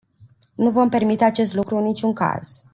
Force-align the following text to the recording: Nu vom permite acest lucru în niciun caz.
Nu 0.55 0.69
vom 0.69 0.89
permite 0.89 1.23
acest 1.23 1.53
lucru 1.53 1.77
în 1.77 1.83
niciun 1.83 2.13
caz. 2.13 2.63